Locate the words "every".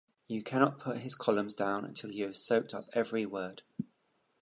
2.93-3.27